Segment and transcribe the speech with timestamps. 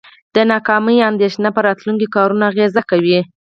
[0.35, 3.19] د ناکامۍ اندیښنه په راتلونکو کارونو اغیزه کوي.